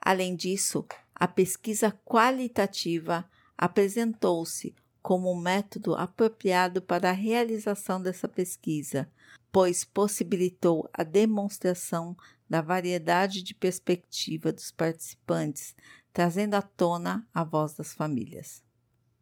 Além 0.00 0.36
disso, 0.36 0.86
a 1.12 1.26
pesquisa 1.26 1.90
qualitativa 2.06 3.28
apresentou-se 3.56 4.72
como 5.02 5.32
um 5.32 5.40
método 5.40 5.96
apropriado 5.96 6.80
para 6.80 7.10
a 7.10 7.14
realização 7.14 8.00
dessa 8.00 8.28
pesquisa, 8.28 9.10
pois 9.50 9.82
possibilitou 9.82 10.88
a 10.92 11.02
demonstração 11.02 12.16
da 12.48 12.60
variedade 12.60 13.42
de 13.42 13.52
perspectiva 13.52 14.52
dos 14.52 14.70
participantes, 14.70 15.74
trazendo 16.12 16.54
à 16.54 16.62
tona 16.62 17.26
a 17.34 17.42
voz 17.42 17.74
das 17.74 17.92
famílias. 17.92 18.67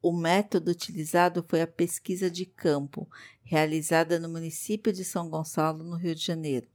O 0.02 0.12
método 0.12 0.70
utilizado 0.70 1.44
foi 1.48 1.62
a 1.62 1.66
pesquisa 1.66 2.30
de 2.30 2.46
campo, 2.46 3.08
realizada 3.42 4.18
no 4.18 4.28
município 4.28 4.92
de 4.92 5.04
São 5.04 5.28
Gonçalo, 5.28 5.82
no 5.82 5.96
Rio 5.96 6.14
de 6.14 6.24
Janeiro, 6.24 6.68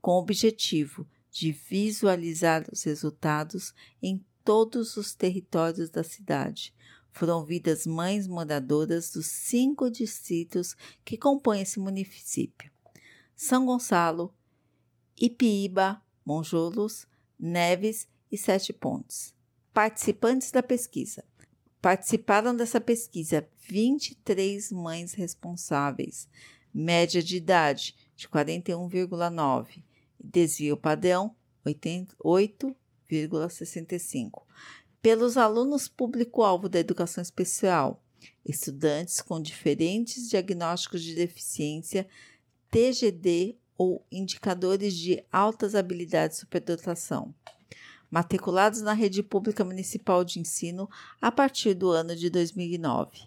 com 0.00 0.12
o 0.12 0.18
objetivo 0.18 1.06
de 1.30 1.50
visualizar 1.52 2.64
os 2.70 2.82
resultados 2.82 3.74
em 4.02 4.24
todos 4.44 4.96
os 4.96 5.14
territórios 5.14 5.88
da 5.88 6.02
cidade. 6.02 6.74
Foram 7.10 7.38
ouvidas 7.38 7.86
mães 7.86 8.26
moradoras 8.26 9.10
dos 9.10 9.26
cinco 9.26 9.90
distritos 9.90 10.74
que 11.04 11.16
compõem 11.16 11.62
esse 11.62 11.78
município: 11.78 12.70
São 13.34 13.66
Gonçalo, 13.66 14.34
Ipiíba, 15.16 16.02
Monjolos, 16.24 17.06
Neves 17.38 18.08
e 18.30 18.38
Sete 18.38 18.72
Pontes. 18.72 19.34
Participantes 19.72 20.50
da 20.50 20.62
pesquisa. 20.62 21.24
Participaram 21.82 22.54
dessa 22.54 22.80
pesquisa 22.80 23.44
23 23.68 24.70
mães 24.70 25.14
responsáveis, 25.14 26.28
média 26.72 27.20
de 27.20 27.36
idade 27.36 27.96
de 28.14 28.28
41,9, 28.28 29.82
desvio 30.22 30.76
padrão 30.76 31.34
8,65. 31.66 34.44
Pelos 35.02 35.36
alunos 35.36 35.88
público-alvo 35.88 36.68
da 36.68 36.78
educação 36.78 37.20
especial, 37.20 38.00
estudantes 38.46 39.20
com 39.20 39.42
diferentes 39.42 40.30
diagnósticos 40.30 41.02
de 41.02 41.16
deficiência, 41.16 42.06
TGD 42.70 43.56
ou 43.76 44.06
indicadores 44.12 44.94
de 44.94 45.24
altas 45.32 45.74
habilidades 45.74 46.36
de 46.36 46.42
superdotação 46.42 47.34
matriculados 48.12 48.82
na 48.82 48.92
rede 48.92 49.22
pública 49.22 49.64
municipal 49.64 50.22
de 50.22 50.38
ensino 50.38 50.86
a 51.18 51.32
partir 51.32 51.72
do 51.72 51.88
ano 51.88 52.14
de 52.14 52.28
2009. 52.28 53.22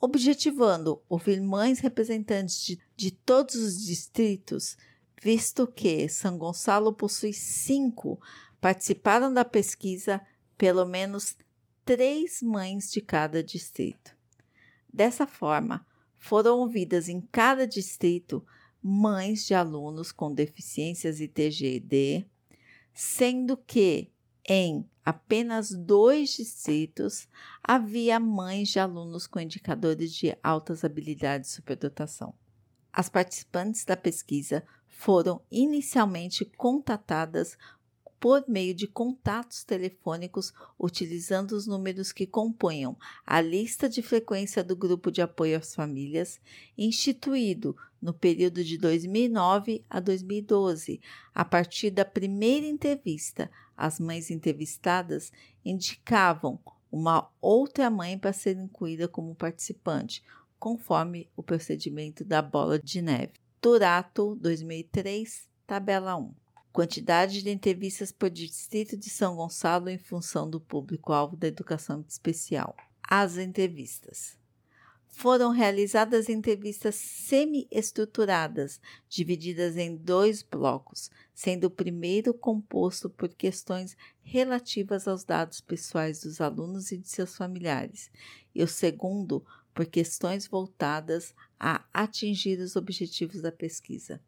Objetivando 0.00 1.00
ouvir 1.08 1.40
mães 1.40 1.78
representantes 1.78 2.60
de, 2.66 2.80
de 2.96 3.12
todos 3.12 3.54
os 3.54 3.86
distritos, 3.86 4.76
visto 5.22 5.68
que 5.68 6.08
São 6.08 6.36
Gonçalo 6.36 6.92
possui 6.92 7.32
cinco, 7.32 8.20
participaram 8.60 9.32
da 9.32 9.44
pesquisa 9.44 10.20
pelo 10.58 10.84
menos 10.84 11.36
três 11.84 12.42
mães 12.42 12.90
de 12.90 13.00
cada 13.00 13.40
distrito. 13.40 14.16
Dessa 14.92 15.28
forma, 15.28 15.86
foram 16.18 16.58
ouvidas 16.58 17.08
em 17.08 17.20
cada 17.20 17.68
distrito 17.68 18.44
mães 18.82 19.46
de 19.46 19.54
alunos 19.54 20.10
com 20.10 20.34
deficiências 20.34 21.20
ITGD, 21.20 22.26
sendo 22.92 23.56
que 23.56 24.12
em 24.48 24.88
apenas 25.04 25.70
dois 25.70 26.30
distritos 26.30 27.28
havia 27.62 28.20
mães 28.20 28.68
de 28.68 28.78
alunos 28.78 29.26
com 29.26 29.40
indicadores 29.40 30.12
de 30.12 30.36
altas 30.42 30.84
habilidades 30.84 31.50
de 31.50 31.56
superdotação. 31.56 32.34
As 32.92 33.08
participantes 33.08 33.84
da 33.84 33.96
pesquisa 33.96 34.64
foram 34.88 35.40
inicialmente 35.50 36.44
contatadas 36.44 37.56
por 38.22 38.44
meio 38.46 38.72
de 38.72 38.86
contatos 38.86 39.64
telefônicos 39.64 40.52
utilizando 40.78 41.56
os 41.56 41.66
números 41.66 42.12
que 42.12 42.24
compunham 42.24 42.96
a 43.26 43.40
lista 43.40 43.88
de 43.88 44.00
frequência 44.00 44.62
do 44.62 44.76
grupo 44.76 45.10
de 45.10 45.20
apoio 45.20 45.58
às 45.58 45.74
famílias, 45.74 46.40
instituído 46.78 47.76
no 48.00 48.14
período 48.14 48.62
de 48.62 48.78
2009 48.78 49.84
a 49.90 49.98
2012. 49.98 51.00
A 51.34 51.44
partir 51.44 51.90
da 51.90 52.04
primeira 52.04 52.64
entrevista, 52.64 53.50
as 53.76 53.98
mães 53.98 54.30
entrevistadas 54.30 55.32
indicavam 55.64 56.60
uma 56.92 57.28
outra 57.40 57.90
mãe 57.90 58.16
para 58.16 58.32
ser 58.32 58.56
incluída 58.56 59.08
como 59.08 59.34
participante, 59.34 60.22
conforme 60.60 61.28
o 61.36 61.42
procedimento 61.42 62.24
da 62.24 62.40
bola 62.40 62.78
de 62.78 63.02
neve. 63.02 63.32
Turato 63.60 64.36
2003, 64.36 65.48
tabela 65.66 66.16
1 66.16 66.41
quantidade 66.72 67.42
de 67.42 67.50
entrevistas 67.50 68.10
por 68.10 68.30
distrito 68.30 68.96
de 68.96 69.10
São 69.10 69.36
Gonçalo 69.36 69.90
em 69.90 69.98
função 69.98 70.48
do 70.48 70.58
público-alvo 70.58 71.36
da 71.36 71.46
educação 71.46 72.04
especial. 72.08 72.74
As 73.02 73.36
entrevistas. 73.36 74.40
Foram 75.14 75.50
realizadas 75.50 76.30
entrevistas 76.30 76.94
semi-estruturadas, 76.94 78.80
divididas 79.10 79.76
em 79.76 79.94
dois 79.94 80.42
blocos, 80.42 81.10
sendo 81.34 81.64
o 81.64 81.70
primeiro 81.70 82.32
composto 82.32 83.10
por 83.10 83.28
questões 83.28 83.94
relativas 84.22 85.06
aos 85.06 85.22
dados 85.22 85.60
pessoais 85.60 86.22
dos 86.22 86.40
alunos 86.40 86.90
e 86.90 86.96
de 86.96 87.08
seus 87.08 87.36
familiares, 87.36 88.10
e 88.54 88.62
o 88.62 88.66
segundo 88.66 89.44
por 89.74 89.84
questões 89.84 90.46
voltadas 90.46 91.34
a 91.60 91.84
atingir 91.92 92.58
os 92.58 92.74
objetivos 92.74 93.42
da 93.42 93.52
pesquisa. 93.52 94.18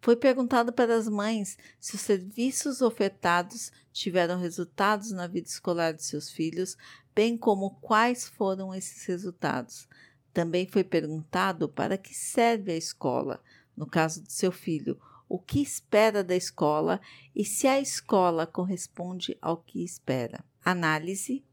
Foi 0.00 0.14
perguntado 0.14 0.72
para 0.72 0.96
as 0.96 1.08
mães 1.08 1.58
se 1.80 1.96
os 1.96 2.00
serviços 2.00 2.80
ofertados 2.80 3.72
tiveram 3.92 4.38
resultados 4.38 5.10
na 5.10 5.26
vida 5.26 5.48
escolar 5.48 5.92
de 5.92 6.04
seus 6.04 6.30
filhos, 6.30 6.76
bem 7.14 7.36
como 7.36 7.78
quais 7.80 8.28
foram 8.28 8.74
esses 8.74 9.04
resultados. 9.06 9.88
Também 10.32 10.68
foi 10.68 10.84
perguntado 10.84 11.68
para 11.68 11.98
que 11.98 12.14
serve 12.14 12.72
a 12.72 12.76
escola, 12.76 13.42
no 13.76 13.86
caso 13.86 14.22
do 14.22 14.30
seu 14.30 14.52
filho, 14.52 15.00
o 15.28 15.38
que 15.38 15.60
espera 15.60 16.22
da 16.22 16.36
escola 16.36 17.00
e 17.34 17.44
se 17.44 17.66
a 17.66 17.80
escola 17.80 18.46
corresponde 18.46 19.36
ao 19.42 19.58
que 19.58 19.84
espera. 19.84 20.44
Análise 20.64 21.44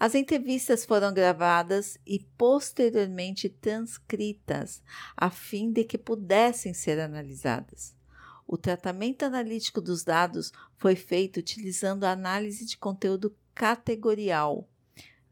as 0.00 0.14
entrevistas 0.14 0.84
foram 0.84 1.12
gravadas 1.12 1.98
e 2.06 2.20
posteriormente 2.36 3.48
transcritas, 3.48 4.82
a 5.16 5.28
fim 5.28 5.72
de 5.72 5.82
que 5.82 5.98
pudessem 5.98 6.72
ser 6.72 7.00
analisadas. 7.00 7.96
O 8.46 8.56
tratamento 8.56 9.24
analítico 9.24 9.80
dos 9.80 10.04
dados 10.04 10.52
foi 10.76 10.94
feito 10.94 11.38
utilizando 11.38 12.04
a 12.04 12.12
análise 12.12 12.64
de 12.64 12.78
conteúdo 12.78 13.36
categorial 13.54 14.68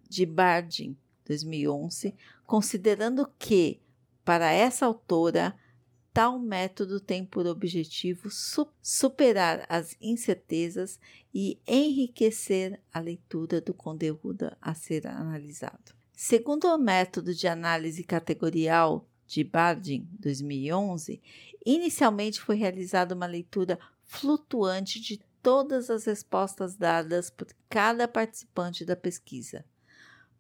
de 0.09 0.27
Bardin, 0.27 0.97
2011, 1.25 2.15
considerando 2.45 3.31
que, 3.39 3.81
para 4.25 4.53
essa 4.53 4.85
autora, 4.85 5.57
Tal 6.17 6.39
método 6.39 6.99
tem 6.99 7.27
por 7.27 7.47
objetivo 7.47 8.31
su 8.31 8.67
superar 8.81 9.67
as 9.69 9.95
incertezas 10.01 10.99
e 11.35 11.61
enriquecer 11.67 12.81
a 12.91 13.01
leitura 13.01 13.61
do 13.61 13.75
conteúdo 13.75 14.51
a 14.59 14.73
ser 14.73 15.07
analisado. 15.07 15.95
Segundo 16.15 16.69
o 16.69 16.79
método 16.79 17.35
de 17.35 17.47
análise 17.47 18.03
categorial 18.03 19.07
de 19.27 19.45
Bardin, 19.45 20.09
2011, 20.19 21.21
inicialmente 21.67 22.41
foi 22.41 22.57
realizada 22.57 23.15
uma 23.15 23.27
leitura 23.27 23.79
flutuante 24.03 24.99
de 24.99 25.21
todas 25.43 25.91
as 25.91 26.07
respostas 26.07 26.77
dadas 26.77 27.29
por 27.29 27.49
cada 27.69 28.09
participante 28.09 28.87
da 28.87 28.97
pesquisa. 28.97 29.67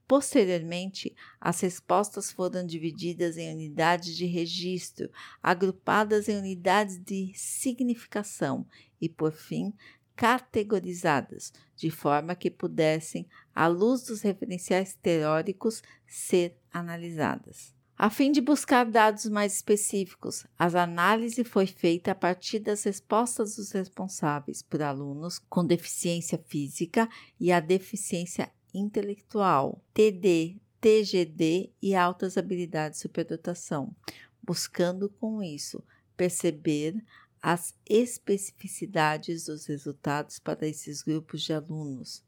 Posteriormente, 0.08 1.14
as 1.40 1.60
respostas 1.60 2.30
foram 2.30 2.64
divididas 2.64 3.36
em 3.36 3.52
unidades 3.52 4.16
de 4.16 4.24
registro, 4.24 5.10
agrupadas 5.42 6.28
em 6.28 6.36
unidades 6.36 6.96
de 7.02 7.32
significação 7.34 8.64
e, 9.00 9.08
por 9.08 9.32
fim, 9.32 9.74
categorizadas, 10.14 11.52
de 11.74 11.90
forma 11.90 12.36
que 12.36 12.50
pudessem, 12.50 13.28
à 13.54 13.66
luz 13.66 14.04
dos 14.04 14.22
referenciais 14.22 14.94
teóricos, 14.94 15.82
ser 16.06 16.56
analisadas. 16.72 17.74
A 17.98 18.10
fim 18.10 18.30
de 18.30 18.42
buscar 18.42 18.84
dados 18.84 19.24
mais 19.26 19.54
específicos, 19.54 20.46
a 20.58 20.66
análise 20.82 21.42
foi 21.42 21.66
feita 21.66 22.12
a 22.12 22.14
partir 22.14 22.58
das 22.58 22.84
respostas 22.84 23.56
dos 23.56 23.72
responsáveis 23.72 24.60
por 24.62 24.82
alunos 24.82 25.38
com 25.38 25.64
deficiência 25.64 26.38
física 26.46 27.08
e 27.40 27.50
a 27.50 27.58
deficiência 27.58 28.52
intelectual, 28.76 29.82
TD, 29.94 30.60
TGD 30.80 31.72
e 31.80 31.94
altas 31.94 32.36
habilidades 32.36 32.98
de 32.98 33.02
superdotação, 33.02 33.94
buscando 34.42 35.08
com 35.08 35.42
isso 35.42 35.82
perceber 36.16 37.02
as 37.42 37.74
especificidades 37.88 39.46
dos 39.46 39.66
resultados 39.66 40.38
para 40.38 40.66
esses 40.66 41.02
grupos 41.02 41.42
de 41.42 41.52
alunos. 41.52 42.24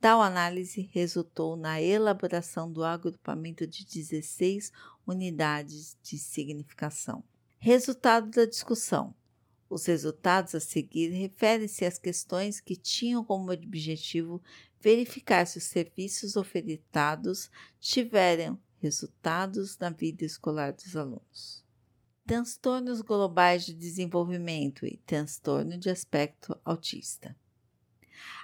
Tal 0.00 0.20
análise 0.20 0.88
resultou 0.92 1.56
na 1.56 1.80
elaboração 1.80 2.70
do 2.70 2.84
agrupamento 2.84 3.66
de 3.66 3.84
16 3.84 4.70
unidades 5.06 5.96
de 6.02 6.18
significação. 6.18 7.24
Resultado 7.58 8.30
da 8.30 8.44
discussão. 8.44 9.14
Os 9.68 9.86
resultados 9.86 10.54
a 10.54 10.60
seguir 10.60 11.08
referem-se 11.08 11.84
às 11.84 11.98
questões 11.98 12.60
que 12.60 12.76
tinham 12.76 13.24
como 13.24 13.50
objetivo 13.50 14.42
verificar 14.84 15.46
se 15.46 15.56
os 15.56 15.64
serviços 15.64 16.36
ofertados 16.36 17.50
tiveram 17.80 18.60
resultados 18.76 19.78
na 19.78 19.88
vida 19.88 20.26
escolar 20.26 20.74
dos 20.74 20.94
alunos. 20.94 21.64
Transtornos 22.26 23.00
globais 23.00 23.64
de 23.64 23.72
desenvolvimento 23.72 24.84
e 24.84 24.98
transtorno 25.06 25.78
de 25.78 25.88
aspecto 25.88 26.54
autista. 26.62 27.34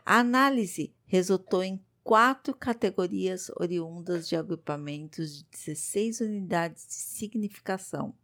A 0.02 0.20
análise 0.20 0.94
resultou 1.04 1.62
em 1.62 1.78
quatro 2.02 2.54
categorias 2.54 3.50
oriundas 3.56 4.26
de 4.26 4.34
agrupamentos 4.34 5.36
de 5.36 5.44
16 5.50 6.20
unidades 6.22 6.86
de 6.86 6.94
significação. 6.94 8.14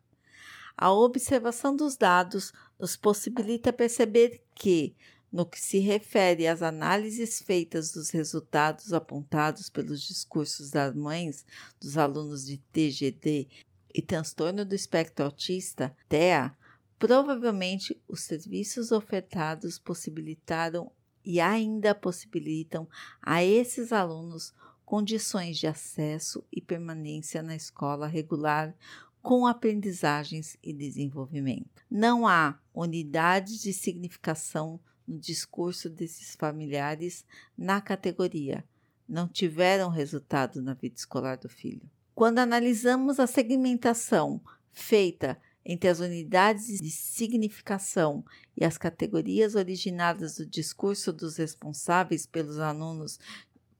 A 0.75 0.91
observação 0.91 1.77
dos 1.77 1.99
dados 1.99 2.51
nos 2.79 2.97
possibilita 2.97 3.75
perceber 3.75 4.43
que, 4.55 4.97
no 5.33 5.45
que 5.45 5.61
se 5.61 5.79
refere 5.79 6.47
às 6.47 6.63
análises 6.63 7.41
feitas 7.41 7.93
dos 7.93 8.11
resultados 8.11 8.93
apontados 8.93 9.69
pelos 9.69 10.03
discursos 10.03 10.71
das 10.71 10.95
mães 10.95 11.45
dos 11.81 11.99
alunos 11.99 12.47
de 12.47 12.59
TGD 12.59 13.49
e 13.95 14.03
transtorno 14.03 14.65
do 14.65 14.75
espectro 14.75 15.25
autista, 15.25 15.97
TEA, 16.09 16.55
provavelmente 16.99 18.01
os 18.09 18.21
serviços 18.21 18.93
ofertados 18.93 19.79
possibilitaram 19.79 20.91
e 21.25 21.41
ainda 21.41 21.95
possibilitam 21.95 22.89
a 23.21 23.43
esses 23.43 23.93
alunos 23.93 24.55
condições 24.85 25.59
de 25.59 25.67
acesso 25.67 26.45
e 26.53 26.61
permanência 26.61 27.43
na 27.43 27.57
escola 27.57 28.07
regular 28.07 28.75
com 29.21 29.45
aprendizagens 29.45 30.57
e 30.63 30.73
desenvolvimento. 30.73 31.85
Não 31.91 32.29
há 32.29 32.61
unidades 32.73 33.61
de 33.61 33.73
significação 33.73 34.79
no 35.07 35.19
discurso 35.19 35.89
desses 35.89 36.35
familiares 36.35 37.25
na 37.57 37.81
categoria. 37.81 38.65
Não 39.09 39.29
tiveram 39.29 39.89
resultado 39.89 40.61
na 40.61 40.75
vida 40.75 40.97
escolar 40.97 41.37
do 41.37 41.49
filho. 41.49 41.89
Quando 42.15 42.39
analisamos 42.39 43.21
a 43.21 43.27
segmentação 43.27 44.41
feita 44.73 45.39
entre 45.65 45.89
as 45.89 46.01
unidades 46.01 46.81
de 46.81 46.91
significação 46.91 48.25
e 48.57 48.65
as 48.65 48.79
categorias 48.79 49.55
originadas 49.55 50.37
do 50.37 50.47
discurso 50.47 51.13
dos 51.13 51.37
responsáveis 51.37 52.25
pelos 52.25 52.59
alunos 52.59 53.19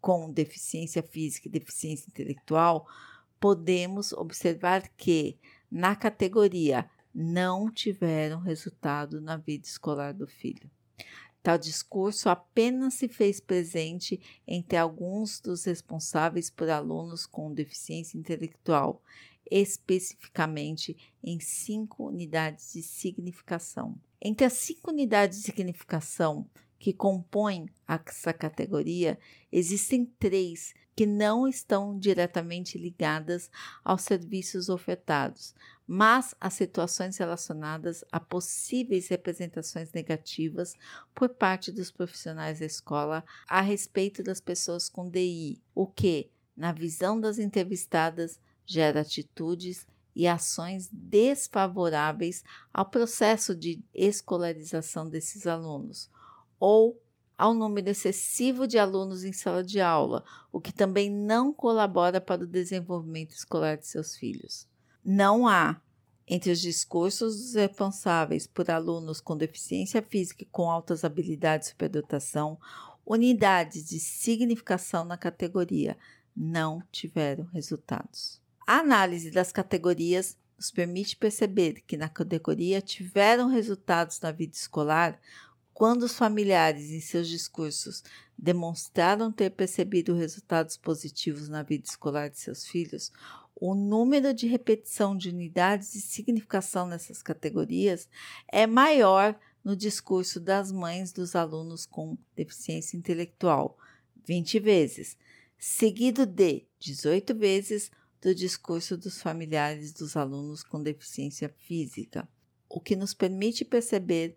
com 0.01 0.31
deficiência 0.31 1.03
física 1.03 1.49
e 1.49 1.51
deficiência 1.51 2.09
intelectual, 2.09 2.87
podemos 3.41 4.13
observar 4.13 4.89
que, 4.97 5.39
na 5.71 5.97
categoria 5.97 6.89
não 7.15 7.71
tiveram 7.71 8.41
resultado 8.41 9.21
na 9.21 9.37
vida 9.37 9.67
escolar 9.67 10.13
do 10.13 10.27
filho. 10.27 10.71
Tal 11.47 11.59
discurso 11.59 12.29
apenas 12.29 12.95
se 12.95 13.07
fez 13.07 13.39
presente 13.39 14.21
entre 14.49 14.77
alguns 14.77 15.39
dos 15.39 15.63
responsáveis 15.63 16.51
por 16.51 16.69
alunos 16.69 17.25
com 17.25 17.55
deficiência 17.55 18.19
intelectual, 18.19 19.01
especificamente 19.49 20.97
em 21.23 21.39
cinco 21.39 22.09
unidades 22.09 22.73
de 22.73 22.83
significação. 22.83 23.97
Entre 24.21 24.45
as 24.45 24.55
cinco 24.55 24.91
unidades 24.91 25.39
de 25.39 25.45
significação 25.45 26.51
que 26.81 26.93
compõem 26.93 27.69
essa 27.87 28.33
categoria, 28.33 29.17
existem 29.53 30.05
três 30.05 30.75
que 30.97 31.05
não 31.05 31.47
estão 31.47 31.99
diretamente 31.99 32.79
ligadas 32.79 33.51
aos 33.85 34.01
serviços 34.01 34.71
ofertados, 34.71 35.55
mas 35.87 36.35
a 36.41 36.49
situações 36.49 37.19
relacionadas 37.19 38.03
a 38.11 38.19
possíveis 38.19 39.07
representações 39.09 39.93
negativas 39.93 40.75
por 41.15 41.29
parte 41.29 41.71
dos 41.71 41.91
profissionais 41.91 42.61
da 42.61 42.67
escola 42.67 43.23
a 43.47 43.61
respeito 43.61 44.23
das 44.23 44.41
pessoas 44.41 44.89
com 44.89 45.11
DI, 45.11 45.61
o 45.75 45.87
que, 45.87 46.31
na 46.57 46.73
visão 46.73 47.21
das 47.21 47.39
entrevistadas, 47.39 48.41
gera 48.65 49.03
atitudes 49.03 49.87
e 50.15 50.27
ações 50.27 50.89
desfavoráveis 50.91 52.43
ao 52.73 52.87
processo 52.87 53.55
de 53.55 53.85
escolarização 53.95 55.07
desses 55.11 55.47
alunos, 55.47 56.11
ou 56.59 56.99
ao 57.37 57.53
número 57.53 57.89
excessivo 57.91 58.67
de 58.67 58.79
alunos 58.79 59.25
em 59.25 59.33
sala 59.33 59.63
de 59.63 59.81
aula, 59.81 60.25
o 60.51 60.61
que 60.61 60.73
também 60.73 61.11
não 61.11 61.53
colabora 61.53 62.21
para 62.21 62.45
o 62.45 62.47
desenvolvimento 62.47 63.33
escolar 63.33 63.77
de 63.77 63.87
seus 63.87 64.17
filhos. 64.17 64.67
Não 65.05 65.47
há, 65.47 65.81
entre 66.27 66.51
os 66.51 66.61
discursos 66.61 67.37
dos 67.37 67.55
responsáveis 67.55 68.47
por 68.47 68.71
alunos 68.71 69.21
com 69.21 69.37
deficiência 69.37 70.03
física 70.03 70.43
e 70.43 70.47
com 70.47 70.71
altas 70.71 71.05
habilidades 71.05 71.67
de 71.67 71.71
superdotação, 71.73 72.59
unidades 73.05 73.89
de 73.89 74.01
significação 74.01 75.05
na 75.05 75.17
categoria 75.17 75.97
não 76.37 76.83
tiveram 76.91 77.45
resultados. 77.53 78.41
A 78.67 78.79
análise 78.79 79.31
das 79.31 79.53
categorias 79.53 80.37
nos 80.57 80.71
permite 80.71 81.17
perceber 81.17 81.83
que 81.87 81.97
na 81.97 82.09
categoria 82.09 82.81
tiveram 82.81 83.49
resultados 83.49 84.21
na 84.21 84.33
vida 84.33 84.57
escolar 84.57 85.21
quando 85.77 86.05
os 86.05 86.17
familiares, 86.17 86.91
em 86.91 87.03
seus 87.03 87.29
discursos, 87.29 88.03
demonstraram 88.39 89.31
ter 89.31 89.51
percebido 89.51 90.15
resultados 90.15 90.79
positivos 90.79 91.51
na 91.51 91.63
vida 91.63 91.85
escolar 91.87 92.31
de 92.31 92.39
seus 92.39 92.67
filhos, 92.67 93.13
o 93.55 93.75
número 93.75 94.33
de 94.33 94.47
repetição 94.47 95.15
de 95.15 95.29
unidades 95.29 95.93
de 95.93 96.01
significação 96.01 96.87
nessas 96.87 97.23
categorias 97.23 98.09
é 98.51 98.67
maior 98.67 99.39
no 99.63 99.77
discurso 99.77 100.41
das 100.41 100.73
mães 100.73 101.13
dos 101.13 101.37
alunos 101.37 101.85
com 101.85 102.17
deficiência 102.35 102.97
intelectual, 102.97 103.77
20 104.25 104.59
vezes, 104.59 105.15
seguido 105.59 106.25
de 106.25 106.65
18 106.79 107.35
vezes 107.35 107.91
do 108.23 108.35
discurso 108.35 108.97
dos 108.97 109.21
familiares 109.21 109.93
dos 109.93 110.17
alunos 110.17 110.63
com 110.63 110.83
deficiência 110.83 111.55
física, 111.59 112.27
o 112.67 112.81
que 112.81 112.97
nos 112.97 113.13
permite 113.13 113.63
perceber 113.63 114.35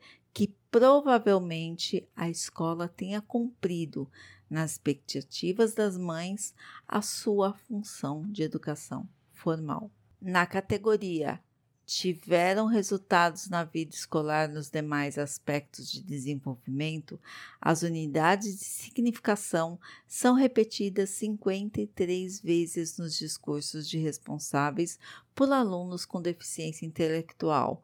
provavelmente 0.71 2.07
a 2.15 2.29
escola 2.29 2.87
tenha 2.87 3.21
cumprido, 3.21 4.09
nas 4.49 4.71
expectativas 4.71 5.73
das 5.73 5.95
mães, 5.95 6.55
a 6.87 7.01
sua 7.01 7.53
função 7.53 8.27
de 8.31 8.41
educação 8.41 9.07
formal. 9.31 9.91
Na 10.19 10.45
categoria 10.45 11.39
tiveram 11.85 12.67
resultados 12.67 13.49
na 13.49 13.63
vida 13.63 13.95
escolar 13.95 14.47
nos 14.47 14.69
demais 14.69 15.17
aspectos 15.17 15.91
de 15.91 16.03
desenvolvimento, 16.03 17.19
as 17.59 17.81
unidades 17.81 18.59
de 18.59 18.63
significação 18.63 19.79
são 20.07 20.35
repetidas 20.35 21.09
53 21.11 22.41
vezes 22.41 22.97
nos 22.99 23.17
discursos 23.17 23.89
de 23.89 23.97
responsáveis 23.97 24.99
por 25.33 25.51
alunos 25.51 26.05
com 26.05 26.21
deficiência 26.21 26.85
intelectual, 26.85 27.81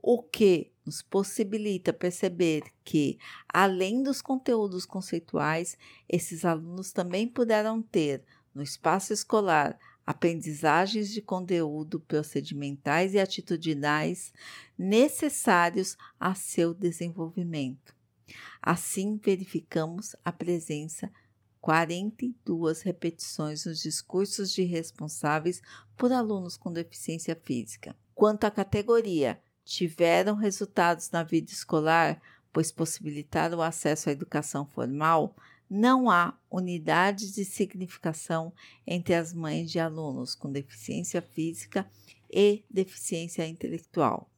o 0.00 0.22
que 0.22 0.70
nos 0.88 1.02
possibilita 1.02 1.92
perceber 1.92 2.62
que, 2.82 3.18
além 3.46 4.02
dos 4.02 4.22
conteúdos 4.22 4.86
conceituais, 4.86 5.76
esses 6.08 6.46
alunos 6.46 6.92
também 6.92 7.28
puderam 7.28 7.82
ter, 7.82 8.24
no 8.54 8.62
espaço 8.62 9.12
escolar, 9.12 9.78
aprendizagens 10.06 11.10
de 11.10 11.20
conteúdo 11.20 12.00
procedimentais 12.00 13.12
e 13.12 13.18
atitudinais 13.18 14.32
necessários 14.78 15.94
a 16.18 16.34
seu 16.34 16.72
desenvolvimento. 16.72 17.94
Assim, 18.62 19.20
verificamos 19.22 20.16
a 20.24 20.32
presença 20.32 21.12
42 21.60 22.80
repetições 22.80 23.66
nos 23.66 23.82
discursos 23.82 24.50
de 24.50 24.62
responsáveis 24.62 25.60
por 25.98 26.12
alunos 26.12 26.56
com 26.56 26.72
deficiência 26.72 27.38
física. 27.44 27.94
Quanto 28.14 28.44
à 28.44 28.50
categoria, 28.50 29.38
tiveram 29.68 30.34
resultados 30.34 31.10
na 31.10 31.22
vida 31.22 31.52
escolar, 31.52 32.20
pois 32.52 32.72
possibilitaram 32.72 33.58
o 33.58 33.62
acesso 33.62 34.08
à 34.08 34.12
educação 34.12 34.64
formal, 34.64 35.36
não 35.68 36.10
há 36.10 36.34
unidade 36.50 37.30
de 37.32 37.44
significação 37.44 38.52
entre 38.86 39.14
as 39.14 39.34
mães 39.34 39.70
de 39.70 39.78
alunos 39.78 40.34
com 40.34 40.50
deficiência 40.50 41.20
física 41.20 41.86
e 42.30 42.64
deficiência 42.70 43.46
intelectual. 43.46 44.30